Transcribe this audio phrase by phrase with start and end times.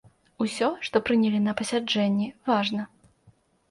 [0.45, 2.93] Усё, што прынялі на пасяджэнні, важна.